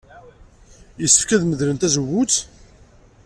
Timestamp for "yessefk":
1.01-1.29